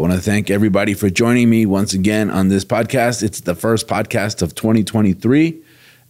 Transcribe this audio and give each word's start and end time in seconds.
I 0.00 0.02
want 0.02 0.14
to 0.14 0.20
thank 0.22 0.50
everybody 0.50 0.94
for 0.94 1.10
joining 1.10 1.50
me 1.50 1.66
once 1.66 1.92
again 1.92 2.30
on 2.30 2.48
this 2.48 2.64
podcast. 2.64 3.22
It's 3.22 3.40
the 3.42 3.54
first 3.54 3.86
podcast 3.86 4.40
of 4.40 4.54
2023. 4.54 5.62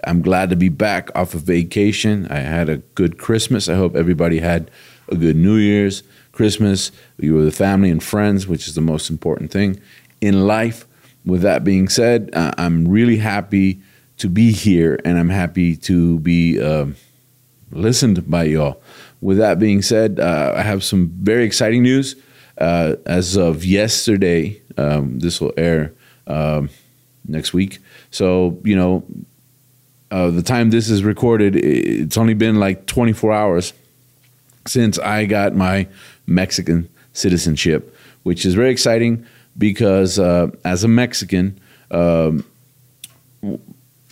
I'm 0.04 0.22
glad 0.22 0.50
to 0.50 0.56
be 0.56 0.68
back 0.68 1.10
off 1.16 1.34
of 1.34 1.42
vacation. 1.42 2.28
I 2.30 2.36
had 2.36 2.68
a 2.68 2.76
good 2.76 3.18
Christmas. 3.18 3.68
I 3.68 3.74
hope 3.74 3.96
everybody 3.96 4.38
had 4.38 4.70
a 5.08 5.16
good 5.16 5.34
New 5.34 5.56
Year's, 5.56 6.04
Christmas. 6.30 6.92
You 7.18 7.32
were 7.32 7.38
with 7.38 7.46
the 7.46 7.56
family 7.56 7.90
and 7.90 8.00
friends, 8.00 8.46
which 8.46 8.68
is 8.68 8.76
the 8.76 8.80
most 8.80 9.10
important 9.10 9.50
thing 9.50 9.80
in 10.20 10.46
life. 10.46 10.86
With 11.24 11.42
that 11.42 11.64
being 11.64 11.88
said, 11.88 12.30
uh, 12.32 12.52
I'm 12.56 12.86
really 12.86 13.16
happy 13.16 13.80
to 14.18 14.28
be 14.28 14.52
here 14.52 15.00
and 15.04 15.18
I'm 15.18 15.30
happy 15.30 15.74
to 15.78 16.20
be 16.20 16.62
uh, 16.62 16.86
listened 17.72 18.30
by 18.30 18.44
y'all. 18.44 18.80
With 19.20 19.38
that 19.38 19.58
being 19.58 19.82
said, 19.82 20.20
uh, 20.20 20.54
I 20.54 20.62
have 20.62 20.84
some 20.84 21.08
very 21.08 21.42
exciting 21.42 21.82
news. 21.82 22.14
Uh, 22.60 22.96
as 23.06 23.36
of 23.36 23.64
yesterday, 23.64 24.60
um, 24.76 25.18
this 25.18 25.40
will 25.40 25.52
air 25.56 25.92
um, 26.26 26.68
next 27.26 27.54
week. 27.54 27.78
So, 28.10 28.58
you 28.64 28.76
know, 28.76 29.04
uh, 30.10 30.30
the 30.30 30.42
time 30.42 30.70
this 30.70 30.90
is 30.90 31.02
recorded, 31.02 31.56
it's 31.56 32.16
only 32.16 32.34
been 32.34 32.56
like 32.56 32.86
24 32.86 33.32
hours 33.32 33.72
since 34.66 34.98
I 34.98 35.24
got 35.24 35.54
my 35.54 35.88
Mexican 36.26 36.88
citizenship, 37.12 37.96
which 38.24 38.44
is 38.44 38.54
very 38.54 38.70
exciting 38.70 39.24
because 39.56 40.18
uh, 40.18 40.50
as 40.64 40.84
a 40.84 40.88
Mexican, 40.88 41.58
um, 41.90 42.44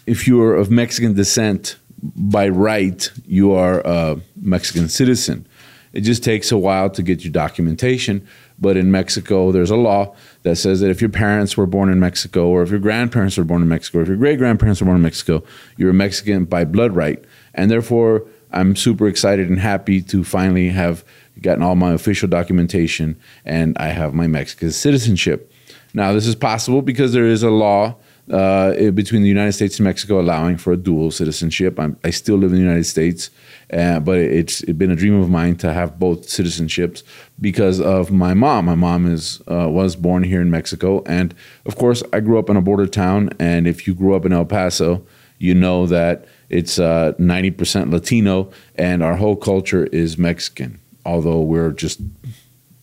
if 0.06 0.26
you 0.26 0.42
are 0.42 0.54
of 0.54 0.70
Mexican 0.70 1.14
descent, 1.14 1.76
by 2.00 2.48
right, 2.48 3.10
you 3.26 3.52
are 3.52 3.80
a 3.84 4.20
Mexican 4.40 4.88
citizen. 4.88 5.46
It 5.92 6.02
just 6.02 6.22
takes 6.22 6.52
a 6.52 6.58
while 6.58 6.90
to 6.90 7.02
get 7.02 7.24
your 7.24 7.32
documentation. 7.32 8.26
But 8.58 8.76
in 8.76 8.90
Mexico, 8.90 9.52
there's 9.52 9.70
a 9.70 9.76
law 9.76 10.14
that 10.42 10.56
says 10.56 10.80
that 10.80 10.90
if 10.90 11.00
your 11.00 11.10
parents 11.10 11.56
were 11.56 11.66
born 11.66 11.88
in 11.90 12.00
Mexico, 12.00 12.48
or 12.48 12.62
if 12.62 12.70
your 12.70 12.80
grandparents 12.80 13.36
were 13.36 13.44
born 13.44 13.62
in 13.62 13.68
Mexico, 13.68 13.98
or 13.98 14.02
if 14.02 14.08
your 14.08 14.16
great 14.16 14.38
grandparents 14.38 14.80
were 14.80 14.86
born 14.86 14.96
in 14.96 15.02
Mexico, 15.02 15.44
you're 15.76 15.90
a 15.90 15.94
Mexican 15.94 16.44
by 16.44 16.64
blood 16.64 16.94
right. 16.94 17.24
And 17.54 17.70
therefore, 17.70 18.26
I'm 18.50 18.76
super 18.76 19.06
excited 19.06 19.48
and 19.48 19.58
happy 19.58 20.00
to 20.02 20.24
finally 20.24 20.70
have 20.70 21.04
gotten 21.40 21.62
all 21.62 21.76
my 21.76 21.92
official 21.92 22.28
documentation 22.28 23.18
and 23.44 23.76
I 23.78 23.88
have 23.88 24.14
my 24.14 24.26
Mexican 24.26 24.72
citizenship. 24.72 25.52
Now, 25.94 26.12
this 26.12 26.26
is 26.26 26.34
possible 26.34 26.82
because 26.82 27.12
there 27.12 27.26
is 27.26 27.42
a 27.42 27.50
law 27.50 27.96
uh, 28.30 28.90
between 28.90 29.22
the 29.22 29.28
United 29.28 29.52
States 29.52 29.78
and 29.78 29.84
Mexico, 29.84 30.20
allowing 30.20 30.56
for 30.56 30.72
a 30.72 30.76
dual 30.76 31.10
citizenship. 31.10 31.78
I'm, 31.78 31.98
i 32.04 32.10
still 32.10 32.36
live 32.36 32.50
in 32.50 32.56
the 32.56 32.62
United 32.62 32.84
States, 32.84 33.30
uh, 33.72 34.00
but 34.00 34.18
it's, 34.18 34.62
it's 34.62 34.72
been 34.72 34.90
a 34.90 34.96
dream 34.96 35.20
of 35.20 35.30
mine 35.30 35.56
to 35.56 35.72
have 35.72 35.98
both 35.98 36.26
citizenships 36.26 37.02
because 37.40 37.80
of 37.80 38.10
my 38.10 38.34
mom. 38.34 38.66
My 38.66 38.74
mom 38.74 39.10
is 39.10 39.40
uh, 39.50 39.68
was 39.68 39.96
born 39.96 40.22
here 40.22 40.40
in 40.40 40.50
Mexico, 40.50 41.02
and 41.06 41.34
of 41.66 41.76
course, 41.76 42.02
I 42.12 42.20
grew 42.20 42.38
up 42.38 42.50
in 42.50 42.56
a 42.56 42.62
border 42.62 42.86
town. 42.86 43.30
And 43.38 43.66
if 43.66 43.86
you 43.86 43.94
grew 43.94 44.14
up 44.14 44.26
in 44.26 44.32
El 44.32 44.44
Paso, 44.44 45.06
you 45.38 45.54
know 45.54 45.86
that 45.86 46.26
it's 46.48 46.78
uh, 46.78 47.12
ninety 47.18 47.50
percent 47.50 47.90
Latino, 47.90 48.50
and 48.74 49.02
our 49.02 49.16
whole 49.16 49.36
culture 49.36 49.86
is 49.86 50.18
Mexican. 50.18 50.80
Although 51.04 51.40
we're 51.40 51.72
just 51.72 52.00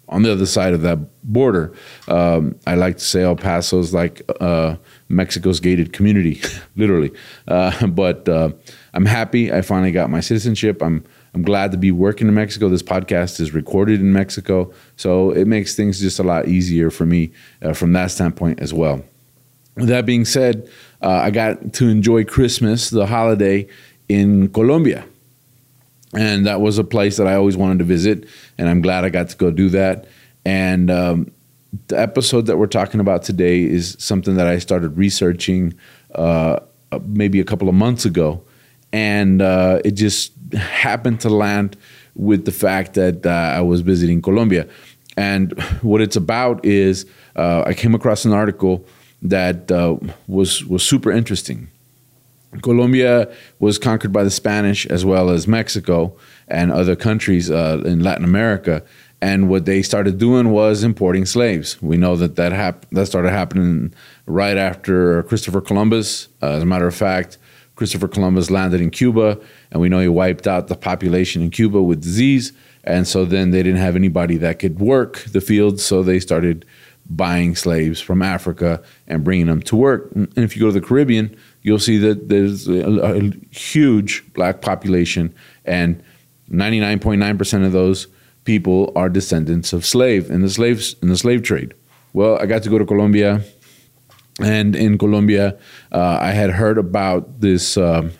on 0.10 0.24
the 0.24 0.32
other 0.32 0.46
side 0.46 0.74
of 0.74 0.82
that 0.82 1.00
border. 1.24 1.74
Um, 2.08 2.56
I 2.68 2.76
like 2.76 2.98
to 2.98 3.04
say 3.04 3.24
El 3.24 3.36
Paso 3.36 3.80
is 3.80 3.94
like 3.94 4.22
uh, 4.40 4.76
Mexico's 5.10 5.60
gated 5.60 5.94
community, 5.94 6.42
literally. 6.76 7.12
Uh, 7.48 7.88
but 7.88 8.28
uh, 8.28 8.50
I'm 8.94 9.06
happy 9.06 9.52
I 9.52 9.62
finally 9.62 9.92
got 9.92 10.10
my 10.10 10.20
citizenship. 10.20 10.82
I'm 10.82 11.04
I'm 11.34 11.44
glad 11.44 11.72
to 11.72 11.78
be 11.78 11.92
working 11.92 12.30
in 12.30 12.34
Mexico. 12.34 12.70
This 12.70 12.82
podcast 12.82 13.42
is 13.42 13.54
recorded 13.54 14.00
in 14.00 14.14
Mexico, 14.14 14.74
so 14.96 15.32
it 15.32 15.48
makes 15.48 15.76
things 15.76 16.00
just 16.00 16.18
a 16.18 16.24
lot 16.24 16.48
easier 16.48 16.90
for 16.90 17.06
me 17.06 17.32
uh, 17.62 17.74
from 17.74 17.92
that 17.94 18.12
standpoint 18.12 18.62
as 18.62 18.74
well. 18.74 19.04
With 19.76 19.90
that 19.90 20.06
being 20.06 20.24
said, 20.24 20.70
uh, 21.02 21.10
I 21.10 21.32
got 21.32 21.74
to 21.74 21.90
enjoy 21.90 22.24
Christmas, 22.24 22.90
the 22.90 23.06
holiday, 23.06 23.68
in 24.08 24.48
Colombia 24.48 25.06
and 26.16 26.46
that 26.46 26.62
was 26.62 26.78
a 26.78 26.84
place 26.84 27.18
that 27.18 27.28
I 27.28 27.36
always 27.36 27.58
wanted 27.58 27.80
to 27.80 27.86
visit, 27.86 28.28
and 28.58 28.70
I'm 28.70 28.82
glad 28.82 29.04
I 29.04 29.10
got 29.10 29.30
to 29.30 29.38
go 29.38 29.52
do 29.52 29.70
that. 29.70 30.08
And 30.46 30.90
um, 30.90 31.32
the 31.88 32.00
episode 32.00 32.46
that 32.48 32.58
we're 32.58 32.68
talking 32.68 33.00
about 33.00 33.24
today 33.24 33.64
is 33.64 33.96
something 34.00 34.36
that 34.36 34.48
I 34.48 34.60
started 34.60 34.98
researching 34.98 35.74
uh, 36.14 36.60
maybe 37.08 37.40
a 37.40 37.44
couple 37.44 37.70
of 37.70 37.76
months 37.76 38.06
ago, 38.06 38.44
and 38.94 39.42
uh, 39.42 39.82
it 39.84 39.92
just 39.92 40.32
happened 40.54 41.22
to 41.22 41.30
land 41.30 41.78
with 42.16 42.46
the 42.46 42.52
fact 42.52 42.94
that 42.94 43.26
uh, 43.26 43.30
I 43.30 43.62
was 43.62 43.82
visiting 43.82 44.22
Colombia. 44.22 44.68
And 45.18 45.60
what 45.82 46.02
it's 46.02 46.16
about 46.16 46.64
is 46.66 47.06
uh, 47.36 47.64
I 47.66 47.74
came 47.74 47.96
across 47.96 48.26
an 48.26 48.34
article 48.34 48.86
that 49.22 49.72
uh, 49.72 49.98
was 50.28 50.64
was 50.66 50.84
super 50.84 51.12
interesting 51.12 51.70
Colombia 52.62 53.32
was 53.60 53.78
conquered 53.78 54.12
by 54.12 54.24
the 54.24 54.30
Spanish 54.30 54.86
as 54.88 55.06
well 55.06 55.30
as 55.30 55.48
Mexico 55.48 56.16
and 56.48 56.72
other 56.72 56.96
countries 56.96 57.50
uh, 57.50 57.82
in 57.86 58.02
Latin 58.02 58.24
America. 58.24 58.84
And 59.26 59.50
what 59.50 59.66
they 59.66 59.82
started 59.82 60.20
doing 60.20 60.52
was 60.52 60.84
importing 60.84 61.26
slaves. 61.26 61.82
We 61.82 61.98
know 61.98 62.16
that 62.16 62.36
that, 62.36 62.52
hap- 62.52 62.86
that 62.92 63.08
started 63.08 63.32
happening 63.32 63.92
right 64.28 64.56
after 64.56 65.24
Christopher 65.24 65.62
Columbus. 65.62 66.28
Uh, 66.44 66.52
as 66.52 66.62
a 66.62 66.66
matter 66.68 66.86
of 66.86 66.94
fact, 66.94 67.40
Christopher 67.76 68.08
Columbus 68.08 68.52
landed 68.52 68.82
in 68.82 68.92
Cuba, 68.92 69.40
and 69.72 69.82
we 69.82 69.90
know 69.90 70.00
he 70.00 70.08
wiped 70.08 70.46
out 70.46 70.68
the 70.68 70.76
population 70.76 71.42
in 71.42 71.50
Cuba 71.50 71.82
with 71.82 72.04
disease. 72.04 72.54
And 72.84 73.08
so 73.08 73.26
then 73.26 73.50
they 73.50 73.64
didn't 73.64 73.82
have 73.82 73.96
anybody 73.96 74.38
that 74.38 74.60
could 74.60 74.80
work 74.80 75.24
the 75.32 75.42
fields, 75.42 75.84
so 75.84 76.04
they 76.04 76.20
started 76.20 76.64
buying 77.10 77.56
slaves 77.56 78.00
from 78.00 78.22
Africa 78.22 78.84
and 79.08 79.24
bringing 79.24 79.48
them 79.48 79.64
to 79.64 79.76
work. 79.76 80.12
And 80.14 80.38
if 80.38 80.56
you 80.56 80.62
go 80.62 80.68
to 80.68 80.80
the 80.80 80.86
Caribbean, 80.86 81.36
you'll 81.64 81.80
see 81.80 81.98
that 81.98 82.30
there's 82.30 82.68
a, 82.68 83.18
a 83.18 83.32
huge 83.50 84.24
black 84.36 84.62
population, 84.62 85.34
and 85.66 86.04
99.9% 86.52 87.66
of 87.66 87.72
those 87.72 88.06
people 88.46 88.92
are 88.96 89.10
descendants 89.10 89.74
of 89.74 89.86
slave 89.86 90.32
in 90.32 90.42
the 90.42 90.50
slaves 90.50 90.96
in 91.02 91.10
the 91.10 91.18
slave 91.18 91.44
trade. 91.44 91.74
Well, 92.14 92.38
I 92.40 92.46
got 92.46 92.64
to 92.64 92.70
go 92.70 92.78
to 92.78 92.86
Colombia, 92.86 93.42
and 94.42 94.76
in 94.76 94.98
Colombia, 94.98 95.58
uh, 95.92 96.20
I 96.22 96.32
had 96.32 96.52
heard 96.52 96.78
about 96.78 97.42
this 97.42 97.78
um, 97.78 98.12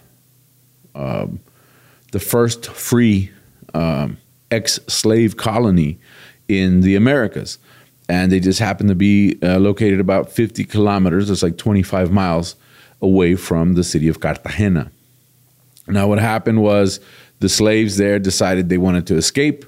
um 0.94 1.40
the 2.12 2.20
first 2.20 2.68
free 2.68 3.32
um, 3.74 4.18
ex-slave 4.52 5.36
colony 5.36 6.00
in 6.48 6.82
the 6.82 6.96
Americas, 6.96 7.58
and 8.08 8.32
they 8.32 8.40
just 8.40 8.60
happened 8.60 8.90
to 8.90 8.96
be 8.96 9.38
uh, 9.44 9.60
located 9.60 10.00
about 10.00 10.32
50 10.32 10.64
kilometers. 10.64 11.30
It's 11.30 11.44
like 11.44 11.58
25 11.58 12.12
miles 12.12 12.56
away 13.02 13.36
from 13.36 13.74
the 13.74 13.84
city 13.84 14.08
of 14.08 14.20
Cartagena. 14.20 14.92
Now, 15.88 16.08
what 16.08 16.20
happened 16.20 16.62
was 16.62 17.00
the 17.40 17.50
slaves 17.50 17.98
there 17.98 18.18
decided 18.18 18.70
they 18.70 18.78
wanted 18.78 19.08
to 19.08 19.16
escape. 19.18 19.66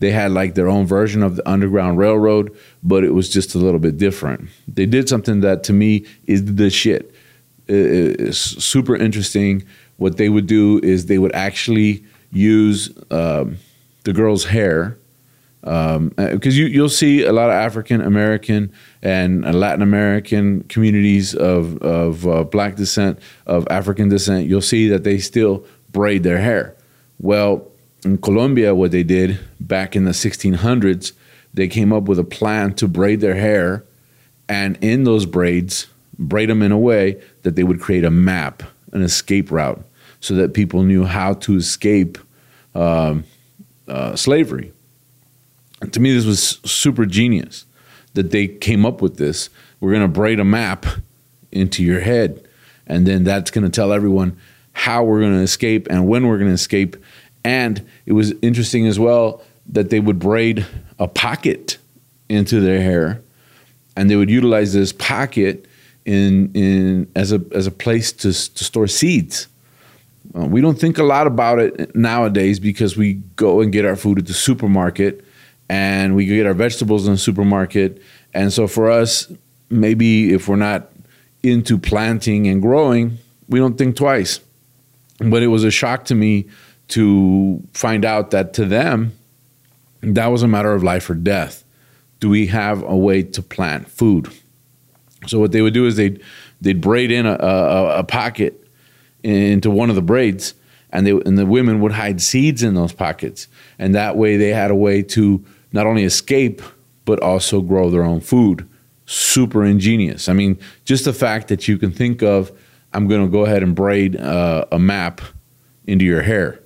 They 0.00 0.10
had 0.10 0.32
like 0.32 0.54
their 0.54 0.68
own 0.68 0.86
version 0.86 1.22
of 1.22 1.36
the 1.36 1.48
Underground 1.48 1.98
Railroad, 1.98 2.56
but 2.82 3.04
it 3.04 3.10
was 3.10 3.28
just 3.28 3.54
a 3.54 3.58
little 3.58 3.78
bit 3.78 3.98
different. 3.98 4.48
They 4.66 4.86
did 4.86 5.08
something 5.08 5.40
that 5.40 5.62
to 5.64 5.72
me 5.72 6.06
is 6.26 6.44
the 6.56 6.70
shit. 6.70 7.14
It's 7.68 8.38
super 8.38 8.96
interesting. 8.96 9.64
What 9.98 10.16
they 10.16 10.28
would 10.28 10.46
do 10.46 10.80
is 10.82 11.06
they 11.06 11.18
would 11.18 11.34
actually 11.34 12.04
use 12.32 12.90
um, 13.10 13.58
the 14.04 14.12
girl's 14.12 14.44
hair 14.44 14.96
because 15.60 15.96
um, 15.96 16.14
uh, 16.18 16.38
you 16.42 16.64
you'll 16.66 16.88
see 16.88 17.22
a 17.22 17.32
lot 17.32 17.50
of 17.50 17.54
African 17.54 18.00
American 18.00 18.72
and 19.02 19.44
Latin 19.54 19.82
American 19.82 20.62
communities 20.64 21.34
of 21.34 21.76
of 21.82 22.26
uh, 22.26 22.44
black 22.44 22.76
descent, 22.76 23.18
of 23.46 23.68
African 23.70 24.08
descent. 24.08 24.46
You'll 24.46 24.62
see 24.62 24.88
that 24.88 25.04
they 25.04 25.18
still 25.18 25.66
braid 25.92 26.22
their 26.22 26.38
hair. 26.38 26.74
Well, 27.18 27.69
in 28.04 28.18
Colombia, 28.18 28.74
what 28.74 28.90
they 28.90 29.02
did 29.02 29.38
back 29.58 29.94
in 29.94 30.04
the 30.04 30.12
1600s, 30.12 31.12
they 31.52 31.68
came 31.68 31.92
up 31.92 32.04
with 32.04 32.18
a 32.18 32.24
plan 32.24 32.74
to 32.74 32.88
braid 32.88 33.20
their 33.20 33.34
hair, 33.34 33.84
and 34.48 34.78
in 34.80 35.04
those 35.04 35.26
braids, 35.26 35.86
braid 36.18 36.48
them 36.48 36.62
in 36.62 36.72
a 36.72 36.78
way 36.78 37.20
that 37.42 37.56
they 37.56 37.62
would 37.62 37.80
create 37.80 38.04
a 38.04 38.10
map, 38.10 38.62
an 38.92 39.02
escape 39.02 39.50
route, 39.50 39.82
so 40.20 40.34
that 40.34 40.54
people 40.54 40.82
knew 40.82 41.04
how 41.04 41.34
to 41.34 41.56
escape 41.56 42.18
um, 42.74 43.24
uh, 43.88 44.14
slavery 44.14 44.72
to 45.92 46.00
me, 46.00 46.12
this 46.12 46.26
was 46.26 46.60
super 46.64 47.06
genius 47.06 47.64
that 48.14 48.30
they 48.30 48.46
came 48.46 48.84
up 48.84 49.00
with 49.00 49.16
this. 49.16 49.50
We're 49.80 49.90
going 49.90 50.02
to 50.02 50.08
braid 50.08 50.40
a 50.40 50.44
map 50.44 50.86
into 51.50 51.82
your 51.82 52.00
head 52.00 52.46
and 52.86 53.06
then 53.06 53.24
that's 53.24 53.50
going 53.50 53.64
to 53.64 53.70
tell 53.70 53.92
everyone 53.92 54.36
how 54.72 55.04
we're 55.04 55.20
going 55.20 55.32
to 55.32 55.42
escape 55.42 55.86
and 55.90 56.06
when 56.06 56.26
we're 56.26 56.38
going 56.38 56.50
to 56.50 56.54
escape. 56.54 56.96
And 57.44 57.86
it 58.06 58.12
was 58.12 58.32
interesting 58.42 58.86
as 58.86 58.98
well 58.98 59.42
that 59.66 59.90
they 59.90 60.00
would 60.00 60.18
braid 60.18 60.66
a 60.98 61.08
pocket 61.08 61.78
into 62.28 62.60
their 62.60 62.80
hair, 62.80 63.22
and 63.96 64.10
they 64.10 64.16
would 64.16 64.30
utilize 64.30 64.72
this 64.72 64.92
pocket 64.92 65.66
in 66.04 66.50
in 66.54 67.10
as 67.14 67.32
a 67.32 67.42
as 67.54 67.66
a 67.66 67.70
place 67.70 68.12
to 68.12 68.32
to 68.32 68.64
store 68.64 68.86
seeds. 68.86 69.46
Uh, 70.34 70.46
we 70.46 70.60
don't 70.60 70.78
think 70.78 70.98
a 70.98 71.02
lot 71.02 71.26
about 71.26 71.58
it 71.58 71.94
nowadays 71.94 72.60
because 72.60 72.96
we 72.96 73.14
go 73.36 73.60
and 73.60 73.72
get 73.72 73.84
our 73.84 73.96
food 73.96 74.18
at 74.18 74.26
the 74.26 74.32
supermarket 74.34 75.24
and 75.68 76.14
we 76.14 76.26
get 76.26 76.46
our 76.46 76.54
vegetables 76.54 77.06
in 77.06 77.12
the 77.12 77.18
supermarket. 77.18 78.00
And 78.32 78.52
so 78.52 78.68
for 78.68 78.90
us, 78.90 79.32
maybe 79.70 80.32
if 80.32 80.46
we're 80.46 80.56
not 80.56 80.90
into 81.42 81.78
planting 81.78 82.46
and 82.46 82.60
growing, 82.60 83.18
we 83.48 83.58
don't 83.58 83.76
think 83.76 83.96
twice. 83.96 84.40
But 85.18 85.42
it 85.42 85.48
was 85.48 85.64
a 85.64 85.70
shock 85.70 86.04
to 86.06 86.14
me 86.14 86.46
to 86.90 87.62
find 87.72 88.04
out 88.04 88.30
that 88.30 88.52
to 88.54 88.64
them, 88.64 89.12
that 90.02 90.26
was 90.26 90.42
a 90.42 90.48
matter 90.48 90.72
of 90.72 90.82
life 90.82 91.08
or 91.10 91.14
death. 91.14 91.64
Do 92.20 92.28
we 92.28 92.46
have 92.46 92.82
a 92.82 92.96
way 92.96 93.22
to 93.22 93.42
plant 93.42 93.88
food? 93.88 94.28
So 95.26 95.38
what 95.38 95.52
they 95.52 95.62
would 95.62 95.74
do 95.74 95.86
is 95.86 95.96
they'd 95.96 96.22
they'd 96.60 96.80
braid 96.80 97.10
in 97.10 97.26
a, 97.26 97.32
a, 97.32 97.98
a 97.98 98.04
pocket 98.04 98.66
into 99.22 99.70
one 99.70 99.90
of 99.90 99.96
the 99.96 100.02
braids, 100.02 100.54
and 100.90 101.06
they 101.06 101.12
and 101.12 101.38
the 101.38 101.46
women 101.46 101.80
would 101.80 101.92
hide 101.92 102.20
seeds 102.20 102.62
in 102.62 102.74
those 102.74 102.92
pockets, 102.92 103.48
and 103.78 103.94
that 103.94 104.16
way 104.16 104.36
they 104.36 104.50
had 104.50 104.70
a 104.70 104.74
way 104.74 105.02
to 105.02 105.44
not 105.72 105.86
only 105.86 106.04
escape 106.04 106.62
but 107.04 107.20
also 107.20 107.60
grow 107.60 107.90
their 107.90 108.04
own 108.04 108.20
food. 108.20 108.68
Super 109.06 109.64
ingenious. 109.64 110.28
I 110.28 110.32
mean, 110.32 110.58
just 110.84 111.04
the 111.04 111.12
fact 111.12 111.48
that 111.48 111.66
you 111.66 111.76
can 111.78 111.90
think 111.90 112.22
of, 112.22 112.52
I'm 112.92 113.08
going 113.08 113.22
to 113.22 113.30
go 113.30 113.44
ahead 113.44 113.62
and 113.62 113.74
braid 113.74 114.16
uh, 114.16 114.66
a 114.70 114.78
map 114.78 115.20
into 115.86 116.04
your 116.04 116.22
hair, 116.22 116.60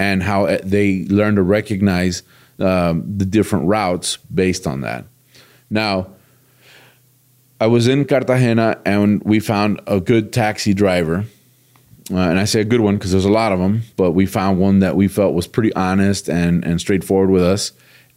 and 0.00 0.22
how 0.22 0.46
uh, 0.46 0.58
they 0.64 1.04
learn 1.04 1.34
to 1.36 1.42
recognize 1.42 2.22
um, 2.58 3.04
the 3.18 3.26
different 3.26 3.66
routes 3.66 4.16
based 4.34 4.66
on 4.66 4.80
that. 4.80 5.04
Now, 5.68 6.12
I 7.60 7.66
was 7.66 7.86
in 7.86 8.06
Cartagena 8.06 8.80
and 8.86 9.22
we 9.24 9.40
found 9.40 9.82
a 9.86 10.00
good 10.00 10.32
taxi 10.32 10.72
driver 10.72 11.26
uh, 12.10 12.16
and 12.16 12.38
I 12.38 12.44
say 12.44 12.62
a 12.62 12.64
good 12.64 12.80
one 12.80 12.96
because 12.96 13.12
there's 13.12 13.26
a 13.26 13.30
lot 13.30 13.52
of 13.52 13.58
them, 13.58 13.82
but 13.96 14.12
we 14.12 14.24
found 14.24 14.58
one 14.58 14.78
that 14.80 14.96
we 14.96 15.06
felt 15.06 15.34
was 15.34 15.46
pretty 15.46 15.72
honest 15.74 16.30
and, 16.30 16.64
and 16.64 16.80
straightforward 16.80 17.30
with 17.30 17.42
us. 17.42 17.72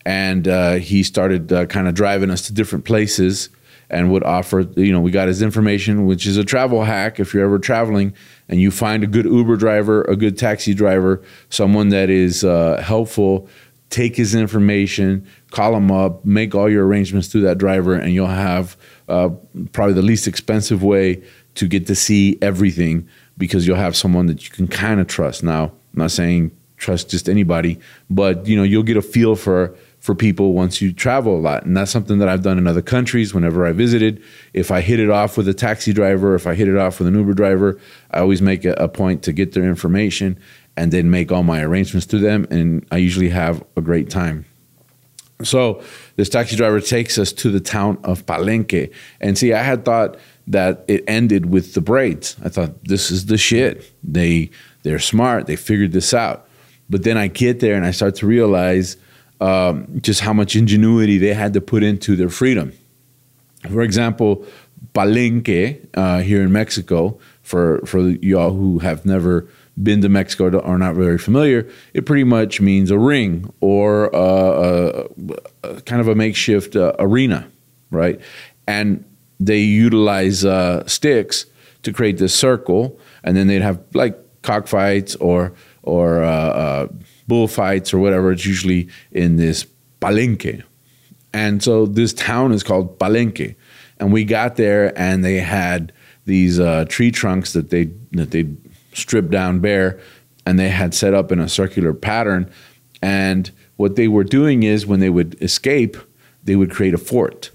And 0.06 0.48
uh, 0.48 0.76
he 0.76 1.04
started 1.04 1.52
uh, 1.52 1.66
kind 1.66 1.90
of 1.90 1.94
driving 1.94 2.32
us 2.32 2.48
to 2.48 2.54
different 2.54 2.86
places 2.86 3.50
and 3.94 4.12
would 4.12 4.24
offer, 4.24 4.62
you 4.76 4.92
know, 4.92 5.00
we 5.00 5.12
got 5.12 5.28
his 5.28 5.42
information, 5.42 6.06
which 6.06 6.26
is 6.26 6.36
a 6.36 6.44
travel 6.44 6.84
hack. 6.84 7.20
If 7.20 7.34
you're 7.34 7.46
ever 7.46 7.60
traveling 7.60 8.14
and 8.50 8.60
you 8.60 8.72
find 8.72 9.04
a 9.04 9.08
good 9.08 9.26
Uber 9.26 9.56
driver, 9.56 10.02
a 10.04 10.16
good 10.16 10.38
taxi 10.38 10.74
driver, 10.74 11.22
someone 11.50 11.90
that 11.90 12.10
is 12.10 12.44
uh, 12.44 12.82
helpful, 12.84 13.48
take 13.90 14.16
his 14.16 14.34
information, 14.34 15.26
call 15.52 15.76
him 15.76 15.92
up, 15.92 16.26
make 16.26 16.56
all 16.56 16.70
your 16.70 16.86
arrangements 16.88 17.28
through 17.28 17.42
that 17.42 17.60
driver, 17.60 17.94
and 17.94 18.14
you'll 18.14 18.28
have 18.28 18.76
uh, 19.08 19.30
probably 19.72 19.94
the 19.94 20.02
least 20.02 20.28
expensive 20.28 20.82
way 20.82 21.22
to 21.56 21.68
get 21.68 21.86
to 21.86 21.96
see 21.96 22.38
everything 22.42 23.08
because 23.38 23.68
you'll 23.68 23.78
have 23.78 23.96
someone 23.96 24.26
that 24.26 24.44
you 24.44 24.50
can 24.50 24.68
kind 24.68 25.00
of 25.00 25.08
trust. 25.08 25.44
Now, 25.44 25.66
I'm 25.66 25.72
not 25.94 26.12
saying 26.12 26.52
trust 26.78 27.12
just 27.12 27.30
anybody, 27.30 27.80
but 28.10 28.48
you 28.48 28.56
know, 28.58 28.64
you'll 28.64 28.84
get 28.84 28.98
a 28.98 29.02
feel 29.02 29.36
for 29.36 29.76
for 30.04 30.14
people 30.14 30.52
once 30.52 30.82
you 30.82 30.92
travel 30.92 31.38
a 31.38 31.40
lot. 31.40 31.66
And 31.66 31.78
that's 31.78 31.90
something 31.90 32.18
that 32.18 32.28
I've 32.28 32.44
done 32.44 32.58
in 32.58 32.68
other 32.68 32.82
countries 32.82 33.34
whenever 33.34 33.66
I 33.66 33.72
visited. 33.72 34.22
If 34.52 34.70
I 34.70 34.82
hit 34.82 35.00
it 35.00 35.10
off 35.10 35.38
with 35.38 35.48
a 35.48 35.54
taxi 35.54 35.94
driver, 35.94 36.36
if 36.36 36.46
I 36.46 36.56
hit 36.56 36.68
it 36.68 36.76
off 36.76 37.00
with 37.00 37.08
an 37.08 37.16
Uber 37.16 37.34
driver, 37.34 37.80
I 38.12 38.20
always 38.20 38.42
make 38.42 38.66
a, 38.66 38.74
a 38.74 38.90
point 38.90 39.24
to 39.24 39.32
get 39.32 39.54
their 39.54 39.64
information 39.64 40.38
and 40.76 40.92
then 40.92 41.10
make 41.10 41.32
all 41.32 41.44
my 41.44 41.62
arrangements 41.62 42.06
to 42.08 42.18
them. 42.18 42.46
And 42.52 42.86
I 42.92 42.98
usually 42.98 43.30
have 43.30 43.64
a 43.78 43.82
great 43.82 44.10
time. 44.10 44.46
So 45.42 45.82
this 46.18 46.28
taxi 46.28 46.58
driver 46.58 46.82
takes 46.82 47.18
us 47.18 47.32
to 47.32 47.50
the 47.50 47.62
town 47.62 47.98
of 48.04 48.26
Palenque. 48.26 48.94
And 49.22 49.38
see, 49.38 49.54
I 49.54 49.64
had 49.64 49.86
thought 49.86 50.18
that 50.48 50.84
it 50.90 51.06
ended 51.08 51.46
with 51.46 51.76
the 51.76 51.82
braids. 51.82 52.36
I 52.44 52.50
thought 52.50 52.72
this 52.84 53.10
is 53.10 53.28
the 53.28 53.38
shit. 53.38 53.90
They 54.04 54.50
they're 54.84 55.00
smart. 55.00 55.48
They 55.48 55.56
figured 55.56 55.94
this 55.94 56.14
out. 56.14 56.46
But 56.90 57.04
then 57.04 57.18
I 57.18 57.28
get 57.28 57.62
there 57.62 57.76
and 57.76 57.86
I 57.86 57.92
start 57.92 58.16
to 58.16 58.28
realize 58.28 58.98
um, 59.40 60.00
just 60.02 60.22
how 60.22 60.34
much 60.34 60.56
ingenuity 60.56 61.18
they 61.18 61.34
had 61.34 61.54
to 61.54 61.62
put 61.62 61.84
into 61.84 62.16
their 62.16 62.30
freedom. 62.30 62.74
For 63.70 63.82
example, 63.82 64.46
Palenque 64.94 65.86
uh, 65.94 66.20
here 66.20 66.44
in 66.44 66.52
Mexico, 66.52 67.20
for 67.42 67.80
for 67.86 68.00
y'all 68.00 68.54
who 68.54 68.80
have 68.80 69.06
never 69.06 69.48
been 69.82 70.02
to 70.02 70.10
Mexico 70.10 70.50
or 70.50 70.64
are 70.64 70.78
not 70.78 70.96
very 70.96 71.18
familiar, 71.18 71.68
it 71.94 72.06
pretty 72.06 72.24
much 72.24 72.62
means 72.62 72.92
a 72.92 72.98
ring 72.98 73.52
or 73.60 74.06
a, 74.14 75.08
a, 75.64 75.70
a 75.70 75.82
kind 75.82 76.00
of 76.00 76.08
a 76.08 76.16
makeshift 76.16 76.76
uh, 76.76 76.94
arena, 77.00 77.50
right? 77.90 78.20
And 78.68 79.04
they 79.40 79.60
utilize 79.60 80.46
uh, 80.46 80.86
sticks 80.88 81.46
to 81.82 81.92
create 81.92 82.18
this 82.18 82.36
circle, 82.36 83.00
and 83.24 83.36
then 83.36 83.48
they'd 83.48 83.62
have 83.62 83.82
like 83.94 84.18
cockfights 84.42 85.16
or 85.16 85.54
or 85.82 86.24
uh, 86.24 86.30
uh, 86.30 86.88
bullfights 87.28 87.94
or 87.94 88.00
whatever. 88.00 88.32
It's 88.32 88.46
usually 88.46 88.90
in 89.12 89.38
this 89.38 89.66
palenque, 90.02 90.64
and 91.34 91.64
so 91.64 91.86
this 91.86 92.14
town 92.14 92.52
is 92.52 92.64
called 92.64 93.00
Palenque. 93.00 93.56
And 94.00 94.12
we 94.12 94.26
got 94.26 94.56
there, 94.56 94.98
and 95.00 95.24
they 95.24 95.38
had 95.38 95.94
these 96.26 96.60
uh, 96.60 96.86
tree 96.90 97.12
trunks 97.12 97.54
that 97.54 97.70
they 97.70 97.86
that 98.12 98.32
they 98.32 98.48
stripped 98.94 99.32
down 99.32 99.60
bare, 99.60 100.00
and 100.46 100.60
they 100.60 100.70
had 100.70 100.94
set 100.94 101.14
up 101.14 101.32
in 101.32 101.40
a 101.40 101.50
circular 101.50 101.94
pattern. 101.94 102.52
And 103.02 103.52
what 103.78 103.96
they 103.96 104.08
were 104.08 104.24
doing 104.24 104.64
is, 104.64 104.86
when 104.86 105.00
they 105.00 105.10
would 105.10 105.42
escape, 105.42 105.98
they 106.44 106.56
would 106.56 106.72
create 106.72 106.94
a 106.94 106.98
fort 106.98 107.52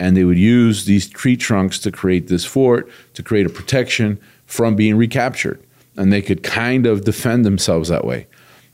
and 0.00 0.16
they 0.16 0.24
would 0.24 0.38
use 0.38 0.84
these 0.84 1.08
tree 1.08 1.36
trunks 1.36 1.78
to 1.80 1.90
create 1.90 2.28
this 2.28 2.44
fort 2.44 2.88
to 3.14 3.22
create 3.22 3.46
a 3.46 3.50
protection 3.50 4.20
from 4.46 4.76
being 4.76 4.96
recaptured 4.96 5.62
and 5.96 6.12
they 6.12 6.22
could 6.22 6.42
kind 6.42 6.86
of 6.86 7.04
defend 7.04 7.44
themselves 7.44 7.88
that 7.88 8.04
way 8.04 8.26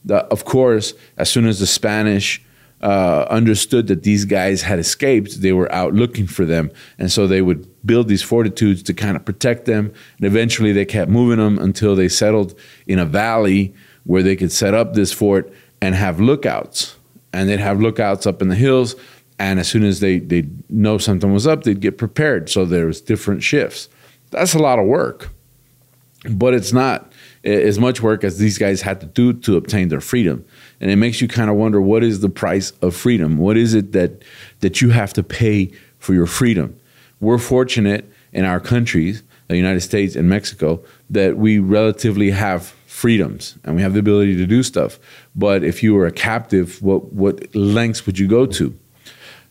the, 0.05 0.25
of 0.27 0.45
course 0.45 0.95
as 1.17 1.31
soon 1.31 1.47
as 1.47 1.61
the 1.61 1.67
spanish 1.67 2.45
uh, 2.85 3.27
understood 3.31 3.87
that 3.87 4.03
these 4.03 4.27
guys 4.27 4.61
had 4.61 4.79
escaped 4.79 5.41
they 5.41 5.53
were 5.53 5.73
out 5.73 5.95
looking 5.95 6.27
for 6.27 6.45
them. 6.45 6.71
And 6.99 7.11
so 7.11 7.27
they 7.27 7.41
would 7.41 7.67
build 7.87 8.09
these 8.09 8.23
fortitudes 8.23 8.83
to 8.85 8.95
kind 8.95 9.17
of 9.17 9.25
protect 9.25 9.65
them. 9.65 9.91
And 10.19 10.27
eventually 10.27 10.71
they 10.71 10.85
kept 10.85 11.11
moving 11.11 11.39
them 11.39 11.59
until 11.59 11.97
they 11.97 12.09
settled 12.09 12.55
in 12.87 12.99
a 12.99 13.07
valley 13.07 13.75
where 14.05 14.23
they 14.23 14.37
could 14.37 14.53
set 14.53 14.75
up 14.75 14.93
this 14.93 15.13
fort 15.13 15.51
and 15.81 15.95
have 15.95 16.21
lookouts. 16.21 16.97
And 17.33 17.49
they'd 17.49 17.59
have 17.59 17.81
lookouts 17.81 18.27
up 18.27 18.43
in 18.43 18.49
the 18.49 18.55
hills. 18.55 18.97
And 19.39 19.59
as 19.59 19.67
soon 19.67 19.83
as 19.83 20.01
they 20.01 20.19
they 20.19 20.47
know 20.69 20.99
something 20.99 21.33
was 21.33 21.47
up, 21.47 21.65
they'd 21.65 21.81
get 21.81 21.97
prepared. 21.97 22.51
So 22.51 22.67
there 22.67 22.87
was 22.87 23.01
different 23.01 23.43
shifts. 23.43 23.89
That's 24.31 24.55
a 24.55 24.59
lot 24.59 24.79
of 24.79 24.85
work, 24.85 25.31
but 26.29 26.53
it's 26.53 26.73
not 26.73 27.11
as 27.45 27.79
much 27.79 28.01
work 28.01 28.25
as 28.25 28.39
these 28.39 28.59
guys 28.59 28.83
had 28.83 29.01
to 29.01 29.07
do 29.07 29.33
to 29.33 29.57
obtain 29.57 29.89
their 29.89 30.01
freedom. 30.01 30.45
And 30.81 30.91
it 30.91 30.97
makes 30.97 31.21
you 31.21 31.29
kind 31.29 31.51
of 31.51 31.57
wonder 31.57 31.81
what 31.81 32.03
is 32.03 32.21
the 32.21 32.29
price 32.29 32.71
of 32.83 32.97
freedom? 32.97 33.37
What 33.37 33.57
is 33.57 33.75
it 33.75 33.93
that 33.93 34.23
that 34.61 34.81
you 34.81 34.91
have 34.91 35.13
to 35.15 35.23
pay 35.23 35.71
for 35.99 36.15
your 36.15 36.27
freedom? 36.27 36.79
We're 37.21 37.39
fortunate 37.39 38.11
in 38.33 38.45
our 38.45 38.61
countries, 38.61 39.23
the 39.49 39.57
United 39.57 39.81
States 39.81 40.17
and 40.17 40.29
Mexico, 40.29 40.83
that 41.11 41.37
we 41.37 41.59
relatively 41.59 42.31
have 42.31 42.75
freedoms 42.87 43.59
and 43.65 43.77
we 43.77 43.83
have 43.83 43.93
the 43.93 44.01
ability 44.01 44.37
to 44.37 44.47
do 44.47 44.63
stuff. 44.63 44.99
But 45.35 45.65
if 45.65 45.83
you 45.83 45.95
were 45.95 46.07
a 46.07 46.13
captive, 46.13 46.81
what 46.83 47.13
what 47.13 47.55
lengths 47.55 48.07
would 48.07 48.19
you 48.19 48.27
go 48.27 48.47
to? 48.47 48.75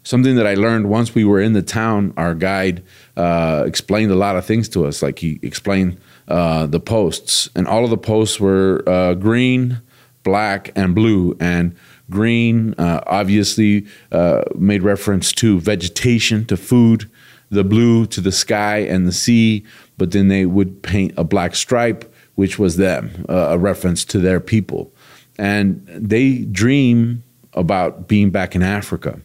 something 0.03 0.35
that 0.35 0.45
I 0.45 0.55
learned 0.55 0.89
once 0.89 1.15
we 1.15 1.23
were 1.23 1.39
in 1.39 1.53
the 1.53 1.61
town. 1.61 2.13
Our 2.17 2.35
guide 2.35 2.83
uh, 3.15 3.63
explained 3.65 4.11
a 4.11 4.15
lot 4.15 4.35
of 4.35 4.45
things 4.45 4.69
to 4.69 4.85
us. 4.85 5.01
Like 5.01 5.19
he 5.19 5.39
explained 5.41 5.97
uh, 6.27 6.65
the 6.67 6.79
posts, 6.79 7.49
and 7.55 7.67
all 7.67 7.83
of 7.83 7.89
the 7.89 7.97
posts 7.97 8.39
were 8.39 8.83
uh, 8.87 9.13
green, 9.13 9.81
black, 10.23 10.71
and 10.75 10.95
blue. 10.95 11.35
And 11.39 11.75
green 12.09 12.73
uh, 12.77 13.01
obviously 13.07 13.85
uh, 14.11 14.43
made 14.55 14.83
reference 14.83 15.31
to 15.33 15.59
vegetation, 15.59 16.45
to 16.45 16.57
food. 16.57 17.09
The 17.49 17.63
blue 17.63 18.07
to 18.07 18.19
the 18.19 18.31
sky 18.31 18.77
and 18.79 19.05
the 19.05 19.11
sea, 19.11 19.63
but 19.97 20.09
then 20.09 20.27
they 20.27 20.47
would 20.47 20.81
paint 20.81 21.13
a 21.17 21.23
black 21.23 21.55
stripe, 21.55 22.11
which 22.33 22.57
was 22.57 22.77
them, 22.77 23.25
a 23.29 23.59
reference 23.59 24.03
to 24.05 24.17
their 24.17 24.39
people. 24.39 24.91
And 25.37 25.85
they 25.87 26.45
dream 26.45 27.23
about 27.53 28.07
being 28.07 28.31
back 28.31 28.55
in 28.55 28.63
Africa 28.63 29.21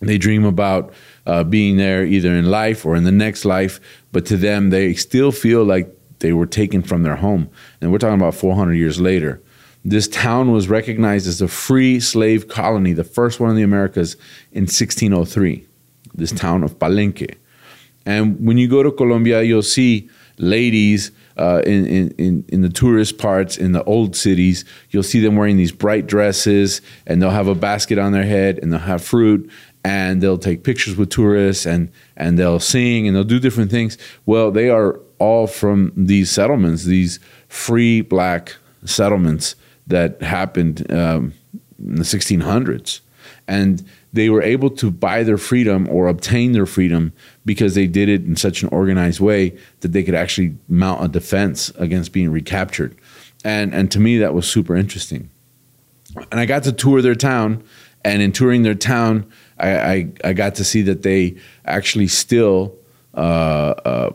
they 0.00 0.18
dream 0.18 0.44
about 0.44 0.92
uh, 1.24 1.42
being 1.44 1.76
there 1.76 2.04
either 2.04 2.34
in 2.34 2.46
life 2.46 2.84
or 2.84 2.96
in 2.96 3.04
the 3.04 3.12
next 3.12 3.44
life, 3.44 3.80
but 4.12 4.26
to 4.26 4.36
them, 4.36 4.70
they 4.70 4.94
still 4.94 5.32
feel 5.32 5.64
like 5.64 5.92
they 6.18 6.32
were 6.32 6.46
taken 6.46 6.82
from 6.82 7.02
their 7.02 7.16
home. 7.16 7.48
And 7.80 7.92
we're 7.92 7.98
talking 7.98 8.20
about 8.20 8.34
400 8.34 8.74
years 8.74 9.00
later. 9.00 9.40
This 9.84 10.08
town 10.08 10.52
was 10.52 10.68
recognized 10.68 11.28
as 11.28 11.40
a 11.40 11.48
free 11.48 12.00
slave 12.00 12.48
colony, 12.48 12.92
the 12.92 13.04
first 13.04 13.38
one 13.38 13.50
in 13.50 13.56
the 13.56 13.62
Americas 13.62 14.14
in 14.52 14.62
1603, 14.62 15.64
this 16.14 16.32
town 16.32 16.64
of 16.64 16.78
Palenque. 16.78 17.36
And 18.04 18.44
when 18.44 18.58
you 18.58 18.68
go 18.68 18.82
to 18.82 18.90
Colombia, 18.90 19.42
you'll 19.42 19.62
see 19.62 20.10
ladies 20.38 21.12
uh, 21.36 21.62
in, 21.66 21.86
in, 21.86 22.10
in, 22.18 22.44
in 22.48 22.62
the 22.62 22.68
tourist 22.68 23.18
parts 23.18 23.56
in 23.56 23.72
the 23.72 23.84
old 23.84 24.16
cities, 24.16 24.64
you'll 24.90 25.02
see 25.02 25.20
them 25.20 25.36
wearing 25.36 25.56
these 25.56 25.72
bright 25.72 26.06
dresses 26.06 26.80
and 27.06 27.20
they'll 27.20 27.30
have 27.30 27.48
a 27.48 27.54
basket 27.54 27.98
on 27.98 28.12
their 28.12 28.24
head 28.24 28.58
and 28.62 28.72
they'll 28.72 28.80
have 28.80 29.02
fruit 29.02 29.50
and 29.86 30.20
they'll 30.20 30.36
take 30.36 30.64
pictures 30.64 30.96
with 30.96 31.10
tourists 31.10 31.64
and, 31.64 31.92
and 32.16 32.36
they'll 32.36 32.58
sing 32.58 33.06
and 33.06 33.14
they'll 33.14 33.22
do 33.22 33.38
different 33.38 33.70
things. 33.70 33.96
Well, 34.26 34.50
they 34.50 34.68
are 34.68 34.98
all 35.20 35.46
from 35.46 35.92
these 35.96 36.28
settlements, 36.28 36.86
these 36.86 37.20
free 37.48 38.00
black 38.00 38.56
settlements 38.84 39.54
that 39.86 40.20
happened 40.22 40.90
um, 40.90 41.34
in 41.78 41.94
the 41.94 42.02
1600s. 42.02 42.98
And 43.46 43.88
they 44.12 44.28
were 44.28 44.42
able 44.42 44.70
to 44.70 44.90
buy 44.90 45.22
their 45.22 45.38
freedom 45.38 45.88
or 45.88 46.08
obtain 46.08 46.50
their 46.50 46.66
freedom 46.66 47.12
because 47.44 47.76
they 47.76 47.86
did 47.86 48.08
it 48.08 48.24
in 48.24 48.34
such 48.34 48.64
an 48.64 48.68
organized 48.70 49.20
way 49.20 49.56
that 49.82 49.92
they 49.92 50.02
could 50.02 50.16
actually 50.16 50.56
mount 50.68 51.04
a 51.04 51.06
defense 51.06 51.70
against 51.76 52.12
being 52.12 52.32
recaptured. 52.32 52.96
And, 53.44 53.72
and 53.72 53.88
to 53.92 54.00
me, 54.00 54.18
that 54.18 54.34
was 54.34 54.48
super 54.48 54.74
interesting. 54.74 55.30
And 56.32 56.40
I 56.40 56.44
got 56.44 56.64
to 56.64 56.72
tour 56.72 57.02
their 57.02 57.14
town. 57.14 57.62
And 58.04 58.22
in 58.22 58.30
touring 58.30 58.62
their 58.62 58.76
town, 58.76 59.26
I, 59.58 59.78
I, 59.78 60.12
I 60.24 60.32
got 60.32 60.54
to 60.56 60.64
see 60.64 60.82
that 60.82 61.02
they 61.02 61.36
actually 61.64 62.08
still 62.08 62.76
uh, 63.14 63.74
uh, 63.84 64.10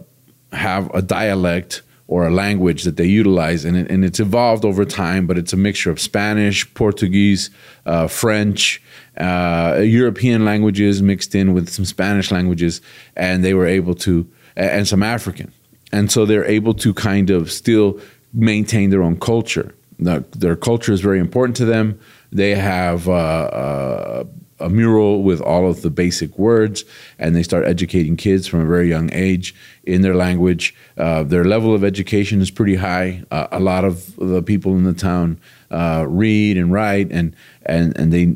have 0.52 0.94
a 0.94 1.02
dialect 1.02 1.82
or 2.08 2.28
a 2.28 2.30
language 2.30 2.84
that 2.84 2.98
they 2.98 3.06
utilize, 3.06 3.64
and, 3.64 3.78
it, 3.78 3.90
and 3.90 4.04
it's 4.04 4.20
evolved 4.20 4.66
over 4.66 4.84
time. 4.84 5.26
But 5.26 5.38
it's 5.38 5.54
a 5.54 5.58
mixture 5.58 5.90
of 5.90 6.00
Spanish, 6.00 6.72
Portuguese, 6.74 7.50
uh, 7.86 8.08
French, 8.08 8.82
uh, 9.18 9.80
European 9.82 10.44
languages 10.44 11.02
mixed 11.02 11.34
in 11.34 11.54
with 11.54 11.70
some 11.70 11.86
Spanish 11.86 12.30
languages, 12.30 12.82
and 13.16 13.44
they 13.46 13.54
were 13.54 13.66
able 13.66 13.96
to, 13.96 14.30
and 14.58 14.88
some 14.88 15.04
African, 15.04 15.54
and 15.94 16.12
so 16.12 16.26
they're 16.26 16.46
able 16.46 16.74
to 16.74 16.94
kind 16.94 17.30
of 17.30 17.52
still 17.52 18.00
maintain 18.34 18.90
their 18.90 19.04
own 19.04 19.18
culture. 19.18 19.74
The, 19.98 20.26
their 20.32 20.56
culture 20.56 20.92
is 20.92 21.00
very 21.00 21.20
important 21.20 21.56
to 21.58 21.66
them. 21.66 22.00
They 22.32 22.56
have 22.56 23.08
uh, 23.08 23.14
uh 23.14 24.24
a 24.62 24.70
mural 24.70 25.24
with 25.24 25.42
all 25.42 25.70
of 25.70 25.82
the 25.82 25.90
basic 25.90 26.38
words, 26.38 26.86
and 27.20 27.36
they 27.36 27.44
start 27.44 27.66
educating 27.66 28.16
kids 28.16 28.48
from 28.48 28.62
a 28.62 28.66
very 28.66 28.88
young 28.88 29.12
age 29.14 29.54
in 29.84 30.02
their 30.02 30.16
language. 30.16 30.76
Uh, 30.98 31.24
their 31.24 31.44
level 31.44 31.74
of 31.74 31.84
education 31.84 32.42
is 32.42 32.52
pretty 32.52 32.76
high. 32.76 33.24
Uh, 33.32 33.48
a 33.52 33.60
lot 33.60 33.84
of 33.84 34.16
the 34.18 34.42
people 34.42 34.76
in 34.76 34.84
the 34.84 34.94
town 34.94 35.40
uh, 35.72 36.06
read 36.08 36.58
and 36.58 36.72
write, 36.72 37.12
and 37.12 37.36
and 37.66 37.98
and 37.98 38.14
they 38.14 38.36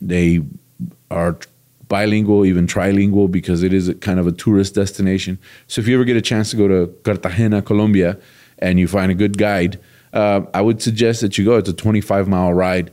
they 0.00 0.40
are 1.10 1.38
bilingual, 1.88 2.46
even 2.46 2.66
trilingual, 2.66 3.30
because 3.30 3.62
it 3.62 3.72
is 3.72 3.88
a 3.88 3.94
kind 3.94 4.18
of 4.18 4.26
a 4.26 4.32
tourist 4.32 4.74
destination. 4.74 5.38
So 5.66 5.80
if 5.80 5.88
you 5.88 5.94
ever 5.94 6.04
get 6.04 6.16
a 6.16 6.22
chance 6.22 6.50
to 6.50 6.56
go 6.56 6.66
to 6.68 6.86
Cartagena, 7.04 7.62
Colombia, 7.62 8.18
and 8.58 8.80
you 8.80 8.88
find 8.88 9.12
a 9.12 9.14
good 9.14 9.36
guide, 9.36 9.78
uh, 10.12 10.42
I 10.54 10.62
would 10.62 10.80
suggest 10.82 11.20
that 11.20 11.36
you 11.36 11.44
go. 11.44 11.56
It's 11.56 11.68
a 11.68 11.74
25 11.74 12.28
mile 12.28 12.52
ride 12.52 12.92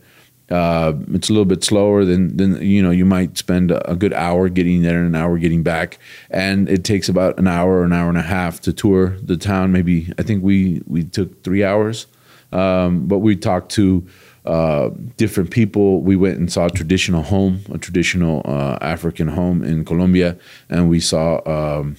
uh, 0.49 0.93
it's 1.13 1.29
a 1.29 1.33
little 1.33 1.45
bit 1.45 1.63
slower 1.63 2.05
than, 2.05 2.35
than 2.37 2.61
you 2.61 2.81
know 2.81 2.89
you 2.89 3.05
might 3.05 3.37
spend 3.37 3.71
a, 3.71 3.95
good 3.95 4.13
hour 4.13 4.49
getting 4.49 4.81
there 4.81 4.97
and 4.97 5.15
an 5.15 5.21
hour 5.21 5.37
getting 5.37 5.61
back. 5.61 5.99
And 6.29 6.67
it 6.67 6.83
takes 6.83 7.07
about 7.07 7.37
an 7.37 7.47
hour 7.47 7.79
or 7.79 7.83
an 7.83 7.93
hour 7.93 8.09
and 8.09 8.17
a 8.17 8.23
half 8.23 8.59
to 8.61 8.73
tour 8.73 9.17
the 9.21 9.37
town. 9.37 9.71
Maybe 9.71 10.11
i 10.17 10.23
think 10.23 10.43
we 10.43 10.81
we 10.87 11.03
took 11.03 11.43
three 11.43 11.63
hours. 11.63 12.07
Um, 12.51 13.07
but 13.07 13.19
we 13.19 13.35
talked 13.35 13.71
to 13.73 14.07
uh, 14.43 14.89
different 15.17 15.51
people. 15.51 16.01
We 16.01 16.15
went 16.15 16.39
and 16.39 16.51
saw 16.51 16.65
a 16.65 16.71
traditional 16.71 17.21
home 17.21 17.61
a 17.71 17.77
traditional 17.77 18.41
uh, 18.45 18.77
african 18.81 19.27
home 19.27 19.63
in 19.63 19.85
colombia. 19.85 20.37
And 20.69 20.89
we 20.89 20.99
saw 20.99 21.41
um, 21.45 21.95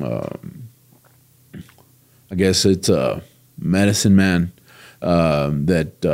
uh, 0.00 0.36
i 2.30 2.34
guess 2.36 2.64
it's 2.64 2.88
a 2.88 3.22
medicine 3.58 4.14
man 4.14 4.52
um, 5.02 5.66
that 5.66 6.04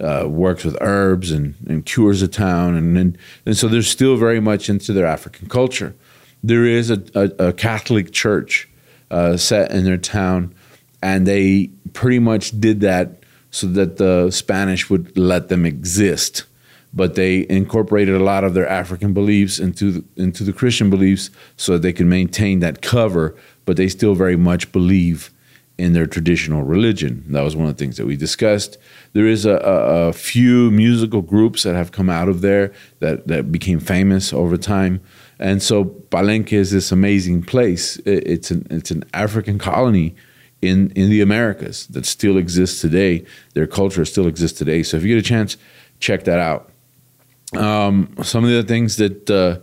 uh, 0.00 0.26
works 0.28 0.64
with 0.64 0.76
herbs 0.80 1.30
and, 1.30 1.54
and 1.66 1.84
cures 1.84 2.20
the 2.20 2.28
town. 2.28 2.76
And, 2.76 2.96
and, 2.96 3.18
and, 3.44 3.56
so 3.56 3.68
they're 3.68 3.82
still 3.82 4.16
very 4.16 4.40
much 4.40 4.68
into 4.68 4.92
their 4.92 5.06
African 5.06 5.48
culture. 5.48 5.94
There 6.42 6.64
is 6.64 6.90
a, 6.90 7.02
a, 7.14 7.48
a 7.48 7.52
Catholic 7.52 8.12
church 8.12 8.68
uh, 9.10 9.36
set 9.36 9.72
in 9.72 9.84
their 9.84 9.96
town, 9.96 10.54
and 11.02 11.26
they 11.26 11.70
pretty 11.92 12.18
much 12.18 12.60
did 12.60 12.80
that 12.80 13.22
so 13.50 13.66
that 13.66 13.96
the 13.96 14.30
Spanish 14.30 14.88
would 14.90 15.16
let 15.16 15.48
them 15.48 15.64
exist. 15.64 16.44
But 16.94 17.16
they 17.16 17.46
incorporated 17.48 18.14
a 18.14 18.22
lot 18.22 18.44
of 18.44 18.54
their 18.54 18.68
African 18.68 19.12
beliefs 19.12 19.58
into 19.58 19.92
the, 19.92 20.04
into 20.16 20.44
the 20.44 20.52
Christian 20.52 20.90
beliefs 20.90 21.30
so 21.56 21.72
that 21.72 21.82
they 21.82 21.92
can 21.92 22.08
maintain 22.08 22.60
that 22.60 22.82
cover, 22.82 23.34
but 23.64 23.76
they 23.76 23.88
still 23.88 24.14
very 24.14 24.36
much 24.36 24.70
believe 24.72 25.30
in 25.78 25.92
their 25.92 26.06
traditional 26.06 26.64
religion. 26.64 27.24
That 27.28 27.42
was 27.42 27.54
one 27.54 27.68
of 27.68 27.76
the 27.76 27.78
things 27.78 27.96
that 27.96 28.06
we 28.06 28.16
discussed. 28.16 28.76
There 29.12 29.26
is 29.26 29.46
a, 29.46 29.54
a, 29.54 30.08
a, 30.08 30.12
few 30.12 30.72
musical 30.72 31.22
groups 31.22 31.62
that 31.62 31.76
have 31.76 31.92
come 31.92 32.10
out 32.10 32.28
of 32.28 32.40
there 32.40 32.72
that, 32.98 33.28
that 33.28 33.52
became 33.52 33.78
famous 33.78 34.32
over 34.32 34.56
time. 34.56 35.00
And 35.38 35.62
so 35.62 35.84
Palenque 35.84 36.52
is 36.52 36.72
this 36.72 36.90
amazing 36.90 37.44
place. 37.44 37.96
It's 37.98 38.50
an, 38.50 38.66
it's 38.70 38.90
an 38.90 39.04
African 39.14 39.58
colony 39.58 40.16
in, 40.60 40.90
in 40.96 41.10
the 41.10 41.20
Americas 41.20 41.86
that 41.86 42.04
still 42.04 42.36
exists 42.36 42.80
today. 42.80 43.24
Their 43.54 43.68
culture 43.68 44.04
still 44.04 44.26
exists 44.26 44.58
today. 44.58 44.82
So 44.82 44.96
if 44.96 45.04
you 45.04 45.14
get 45.14 45.24
a 45.24 45.28
chance, 45.28 45.56
check 46.00 46.24
that 46.24 46.40
out. 46.40 46.72
Um, 47.56 48.14
some 48.22 48.44
of 48.44 48.50
the 48.50 48.64
things 48.64 48.96
that 48.96 49.30
uh, 49.30 49.60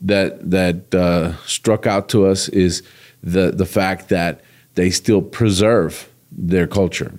that 0.00 0.50
that 0.50 0.94
uh, 0.94 1.36
struck 1.44 1.86
out 1.86 2.08
to 2.08 2.26
us 2.26 2.48
is 2.48 2.82
the 3.22 3.52
the 3.52 3.66
fact 3.66 4.08
that 4.08 4.40
they 4.78 4.90
still 4.90 5.20
preserve 5.20 6.08
their 6.30 6.68
culture. 6.68 7.12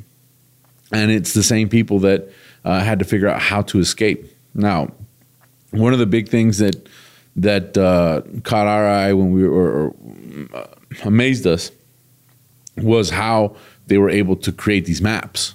And 0.94 1.12
it's 1.12 1.34
the 1.34 1.44
same 1.44 1.68
people 1.68 2.00
that 2.00 2.30
uh, 2.64 2.80
had 2.80 3.00
to 3.00 3.06
figure 3.06 3.28
out 3.28 3.42
how 3.42 3.64
to 3.64 3.80
escape. 3.80 4.34
Now, 4.56 4.94
one 5.72 5.92
of 5.92 6.00
the 6.00 6.06
big 6.06 6.30
things 6.30 6.60
that 6.60 6.88
that 7.36 7.78
uh, 7.78 8.22
caught 8.44 8.66
our 8.66 8.88
eye 8.88 9.12
when 9.14 9.32
we 9.32 9.46
were 9.46 9.88
or, 9.88 9.96
uh, 10.54 10.68
amazed 11.04 11.46
us 11.46 11.72
was 12.78 13.10
how 13.10 13.56
they 13.88 13.98
were 13.98 14.10
able 14.10 14.38
to 14.38 14.52
create 14.54 14.86
these 14.86 15.02
maps. 15.02 15.54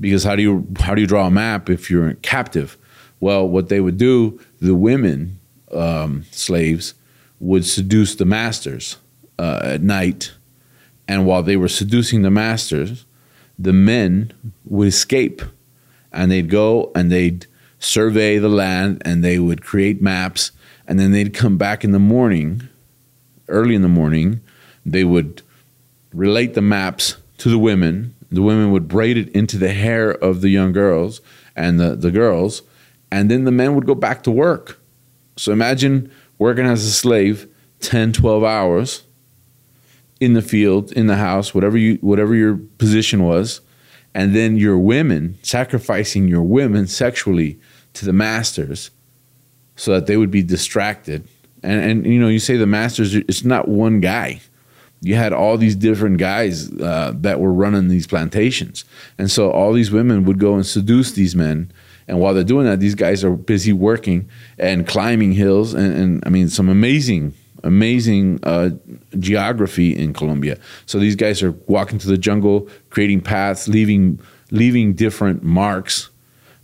Because 0.00 0.22
how 0.22 0.36
do 0.36 0.42
you 0.42 0.66
how 0.78 0.94
do 0.94 1.00
you 1.00 1.08
draw 1.08 1.26
a 1.26 1.30
map 1.32 1.68
if 1.68 1.90
you're 1.90 2.14
captive? 2.22 2.78
Well, 3.18 3.48
what 3.48 3.68
they 3.68 3.80
would 3.80 3.98
do, 3.98 4.40
the 4.60 4.76
women 4.76 5.40
um, 5.72 6.24
slaves 6.30 6.94
would 7.40 7.66
seduce 7.66 8.14
the 8.14 8.24
masters 8.24 8.98
uh, 9.36 9.60
at 9.64 9.82
night 9.82 10.32
and 11.10 11.26
while 11.26 11.42
they 11.42 11.56
were 11.56 11.66
seducing 11.66 12.22
the 12.22 12.30
masters, 12.30 13.04
the 13.58 13.72
men 13.72 14.32
would 14.64 14.86
escape 14.86 15.42
and 16.12 16.30
they'd 16.30 16.48
go 16.48 16.92
and 16.94 17.10
they'd 17.10 17.48
survey 17.80 18.38
the 18.38 18.48
land 18.48 19.02
and 19.04 19.24
they 19.24 19.40
would 19.40 19.60
create 19.60 20.00
maps 20.00 20.52
and 20.86 21.00
then 21.00 21.10
they'd 21.10 21.34
come 21.34 21.58
back 21.58 21.82
in 21.82 21.90
the 21.90 21.98
morning, 21.98 22.68
early 23.48 23.74
in 23.74 23.82
the 23.82 23.88
morning, 23.88 24.40
they 24.86 25.02
would 25.02 25.42
relate 26.14 26.54
the 26.54 26.62
maps 26.62 27.16
to 27.38 27.48
the 27.48 27.58
women. 27.58 28.14
The 28.30 28.42
women 28.42 28.70
would 28.70 28.86
braid 28.86 29.16
it 29.16 29.30
into 29.30 29.58
the 29.58 29.72
hair 29.72 30.12
of 30.12 30.42
the 30.42 30.48
young 30.48 30.70
girls 30.70 31.20
and 31.56 31.80
the, 31.80 31.96
the 31.96 32.12
girls, 32.12 32.62
and 33.10 33.28
then 33.28 33.42
the 33.42 33.50
men 33.50 33.74
would 33.74 33.84
go 33.84 33.96
back 33.96 34.22
to 34.22 34.30
work. 34.30 34.78
So 35.36 35.50
imagine 35.50 36.12
working 36.38 36.66
as 36.66 36.84
a 36.84 36.92
slave 36.92 37.48
10, 37.80 38.12
12 38.12 38.44
hours 38.44 39.02
in 40.20 40.34
the 40.34 40.42
field, 40.42 40.92
in 40.92 41.06
the 41.06 41.16
house, 41.16 41.54
whatever 41.54 41.78
you 41.78 41.96
whatever 42.02 42.34
your 42.34 42.56
position 42.78 43.24
was, 43.24 43.62
and 44.14 44.36
then 44.36 44.56
your 44.56 44.78
women 44.78 45.38
sacrificing 45.42 46.28
your 46.28 46.42
women 46.42 46.86
sexually 46.86 47.58
to 47.94 48.04
the 48.04 48.12
masters 48.12 48.90
so 49.76 49.92
that 49.92 50.06
they 50.06 50.16
would 50.16 50.30
be 50.30 50.42
distracted. 50.42 51.26
And 51.62 51.80
and 51.80 52.06
you 52.06 52.20
know, 52.20 52.28
you 52.28 52.38
say 52.38 52.56
the 52.56 52.66
masters 52.66 53.14
it's 53.14 53.44
not 53.44 53.66
one 53.66 54.00
guy. 54.00 54.40
You 55.02 55.14
had 55.14 55.32
all 55.32 55.56
these 55.56 55.74
different 55.74 56.18
guys 56.18 56.70
uh, 56.78 57.14
that 57.16 57.40
were 57.40 57.54
running 57.54 57.88
these 57.88 58.06
plantations. 58.06 58.84
And 59.16 59.30
so 59.30 59.50
all 59.50 59.72
these 59.72 59.90
women 59.90 60.26
would 60.26 60.38
go 60.38 60.54
and 60.56 60.66
seduce 60.66 61.12
these 61.12 61.34
men. 61.34 61.72
And 62.06 62.20
while 62.20 62.34
they're 62.34 62.44
doing 62.44 62.66
that, 62.66 62.80
these 62.80 62.94
guys 62.94 63.24
are 63.24 63.30
busy 63.30 63.72
working 63.72 64.28
and 64.58 64.86
climbing 64.86 65.32
hills 65.32 65.72
and, 65.72 65.94
and 65.94 66.22
I 66.26 66.28
mean 66.28 66.50
some 66.50 66.68
amazing 66.68 67.32
amazing 67.64 68.40
uh, 68.42 68.70
geography 69.18 69.96
in 69.96 70.12
Colombia. 70.12 70.58
So 70.86 70.98
these 70.98 71.16
guys 71.16 71.42
are 71.42 71.52
walking 71.66 71.98
to 71.98 72.08
the 72.08 72.18
jungle, 72.18 72.68
creating 72.90 73.20
paths, 73.22 73.68
leaving 73.68 74.20
leaving 74.50 74.94
different 74.94 75.42
marks, 75.42 76.10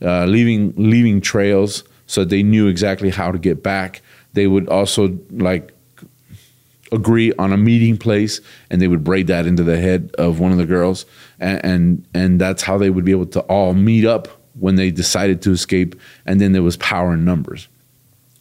uh, 0.03 0.25
leaving 0.26 0.75
leaving 0.76 1.21
trails, 1.21 1.85
so 2.07 2.25
they 2.25 2.43
knew 2.43 2.69
exactly 2.69 3.11
how 3.11 3.31
to 3.31 3.38
get 3.38 3.62
back. 3.62 4.03
They 4.33 4.47
would 4.47 4.69
also 4.69 5.19
like 5.31 5.73
agree 6.93 7.33
on 7.35 7.53
a 7.53 7.57
meeting 7.57 7.97
place, 7.97 8.41
and 8.71 8.81
they 8.81 8.88
would 8.88 9.05
braid 9.05 9.26
that 9.26 9.47
into 9.47 9.65
the 9.65 9.79
head 9.79 10.11
of 10.19 10.41
one 10.41 10.53
of 10.53 10.59
the 10.59 10.67
girls, 10.67 11.07
and 11.41 11.65
and, 11.65 12.07
and 12.15 12.41
that's 12.41 12.62
how 12.62 12.79
they 12.79 12.91
would 12.91 13.05
be 13.05 13.12
able 13.12 13.26
to 13.26 13.41
all 13.41 13.75
meet 13.75 14.05
up 14.05 14.29
when 14.59 14.76
they 14.76 14.91
decided 14.91 15.43
to 15.43 15.50
escape. 15.53 15.95
And 16.25 16.41
then 16.41 16.53
there 16.53 16.62
was 16.62 16.76
power 16.79 17.12
in 17.15 17.25
numbers. 17.25 17.69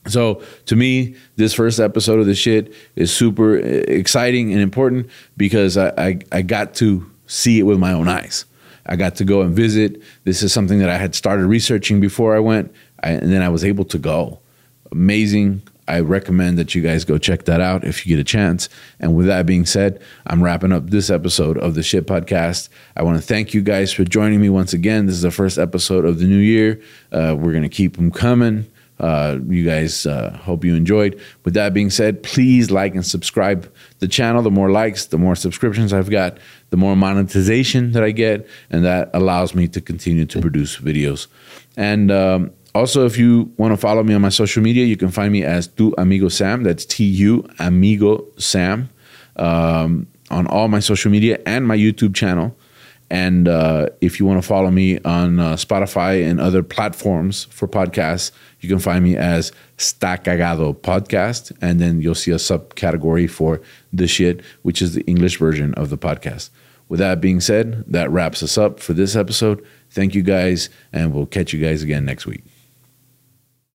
So 0.07 0.41
to 0.67 0.75
me, 0.75 1.15
this 1.35 1.53
first 1.53 1.79
episode 1.79 2.19
of 2.19 2.25
the 2.25 2.35
shit 2.35 2.73
is 2.95 3.13
super 3.13 3.57
exciting 3.57 4.51
and 4.51 4.61
important 4.61 5.09
because 5.35 5.77
I, 5.77 5.89
I, 5.97 6.19
I 6.31 6.41
got 6.41 6.75
to 6.75 7.09
see 7.27 7.59
it 7.59 7.63
with 7.63 7.79
my 7.79 7.91
own 7.91 8.07
eyes. 8.07 8.45
I 8.85 8.95
got 8.95 9.15
to 9.15 9.25
go 9.25 9.41
and 9.41 9.55
visit. 9.55 10.01
This 10.23 10.43
is 10.43 10.53
something 10.53 10.79
that 10.79 10.89
I 10.89 10.97
had 10.97 11.15
started 11.15 11.47
researching 11.47 11.99
before 11.99 12.35
I 12.35 12.39
went, 12.39 12.73
I, 13.01 13.11
and 13.11 13.31
then 13.31 13.41
I 13.41 13.49
was 13.49 13.65
able 13.65 13.85
to 13.85 13.97
go. 13.97 14.39
Amazing. 14.91 15.63
I 15.87 15.99
recommend 15.99 16.57
that 16.57 16.73
you 16.73 16.81
guys 16.81 17.05
go 17.05 17.17
check 17.17 17.45
that 17.45 17.61
out 17.61 17.83
if 17.83 18.05
you 18.05 18.15
get 18.15 18.19
a 18.19 18.23
chance. 18.23 18.69
And 18.99 19.15
with 19.15 19.27
that 19.27 19.45
being 19.45 19.65
said, 19.65 20.01
I'm 20.25 20.43
wrapping 20.43 20.71
up 20.71 20.89
this 20.89 21.11
episode 21.11 21.57
of 21.59 21.75
the 21.75 21.83
Shit 21.83 22.07
Podcast. 22.07 22.69
I 22.95 23.03
want 23.03 23.17
to 23.17 23.21
thank 23.21 23.53
you 23.53 23.61
guys 23.61 23.93
for 23.93 24.03
joining 24.03 24.41
me 24.41 24.49
once 24.49 24.73
again. 24.73 25.05
This 25.05 25.15
is 25.15 25.21
the 25.21 25.31
first 25.31 25.59
episode 25.59 26.05
of 26.05 26.17
the 26.17 26.25
new 26.25 26.37
year. 26.37 26.81
Uh, 27.11 27.35
we're 27.37 27.51
going 27.51 27.63
to 27.63 27.69
keep 27.69 27.97
them 27.97 28.11
coming. 28.11 28.65
Uh, 28.97 29.39
you 29.49 29.65
guys 29.65 30.05
uh, 30.05 30.37
hope 30.41 30.63
you 30.63 30.73
enjoyed. 30.73 31.19
With 31.43 31.53
that 31.55 31.73
being 31.73 31.89
said, 31.89 32.23
please 32.23 32.71
like 32.71 32.95
and 32.95 33.05
subscribe 33.05 33.69
the 33.99 34.07
channel. 34.07 34.41
The 34.41 34.51
more 34.51 34.71
likes, 34.71 35.07
the 35.07 35.17
more 35.17 35.35
subscriptions 35.35 35.91
I've 35.91 36.09
got, 36.09 36.37
the 36.69 36.77
more 36.77 36.95
monetization 36.95 37.91
that 37.91 38.03
I 38.03 38.11
get, 38.11 38.47
and 38.69 38.85
that 38.85 39.09
allows 39.13 39.53
me 39.53 39.67
to 39.67 39.81
continue 39.81 40.25
to 40.25 40.39
produce 40.39 40.77
videos. 40.77 41.27
And 41.75 42.09
um, 42.09 42.51
also, 42.73 43.05
if 43.05 43.17
you 43.17 43.51
want 43.57 43.73
to 43.73 43.77
follow 43.77 44.01
me 44.01 44.13
on 44.13 44.21
my 44.21 44.29
social 44.29 44.63
media, 44.63 44.85
you 44.85 44.95
can 44.95 45.11
find 45.11 45.31
me 45.33 45.43
as 45.43 45.67
Tu 45.67 45.93
Amigo 45.97 46.29
Sam. 46.29 46.63
That's 46.63 46.85
T 46.85 47.03
U 47.03 47.45
Amigo 47.59 48.25
Sam 48.37 48.89
um, 49.35 50.07
on 50.29 50.47
all 50.47 50.69
my 50.69 50.79
social 50.79 51.11
media 51.11 51.39
and 51.45 51.67
my 51.67 51.77
YouTube 51.77 52.15
channel. 52.15 52.55
And 53.09 53.47
uh, 53.47 53.89
if 54.01 54.19
you 54.19 54.25
want 54.25 54.41
to 54.41 54.47
follow 54.47 54.71
me 54.71 54.99
on 54.99 55.39
uh, 55.39 55.53
Spotify 55.55 56.27
and 56.27 56.39
other 56.39 56.63
platforms 56.63 57.45
for 57.45 57.67
podcasts, 57.67 58.31
you 58.61 58.69
can 58.69 58.79
find 58.79 59.03
me 59.03 59.15
as 59.15 59.51
Sta 59.77 60.17
Cagado 60.17 60.75
Podcast. 60.75 61.55
And 61.61 61.79
then 61.79 62.01
you'll 62.01 62.15
see 62.15 62.31
a 62.31 62.35
subcategory 62.35 63.29
for 63.29 63.61
the 63.93 64.07
shit, 64.07 64.41
which 64.63 64.81
is 64.81 64.95
the 64.95 65.03
English 65.03 65.37
version 65.37 65.73
of 65.75 65.89
the 65.89 65.97
podcast. 65.97 66.49
With 66.87 66.99
that 66.99 67.21
being 67.21 67.41
said, 67.41 67.83
that 67.87 68.11
wraps 68.11 68.43
us 68.43 68.57
up 68.57 68.79
for 68.79 68.93
this 68.93 69.15
episode. 69.15 69.65
Thank 69.89 70.13
you 70.13 70.21
guys, 70.21 70.69
and 70.93 71.13
we'll 71.13 71.25
catch 71.25 71.53
you 71.53 71.59
guys 71.59 71.81
again 71.81 72.05
next 72.05 72.25
week. 72.25 72.43